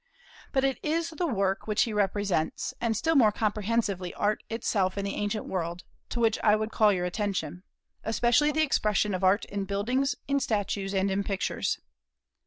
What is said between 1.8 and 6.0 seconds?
he represents and still more comprehensively Art itself in the ancient world